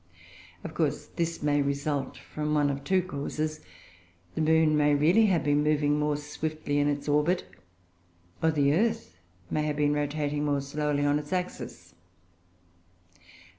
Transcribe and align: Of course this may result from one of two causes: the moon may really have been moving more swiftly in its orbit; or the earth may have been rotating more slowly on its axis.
Of 0.63 0.73
course 0.73 1.05
this 1.15 1.43
may 1.43 1.61
result 1.61 2.17
from 2.17 2.55
one 2.55 2.71
of 2.71 2.83
two 2.83 3.03
causes: 3.03 3.59
the 4.33 4.41
moon 4.41 4.75
may 4.75 4.95
really 4.95 5.27
have 5.27 5.43
been 5.43 5.61
moving 5.61 5.99
more 5.99 6.17
swiftly 6.17 6.79
in 6.79 6.87
its 6.87 7.07
orbit; 7.07 7.45
or 8.41 8.49
the 8.49 8.73
earth 8.73 9.15
may 9.51 9.61
have 9.65 9.75
been 9.77 9.93
rotating 9.93 10.43
more 10.43 10.61
slowly 10.61 11.05
on 11.05 11.19
its 11.19 11.31
axis. 11.31 11.93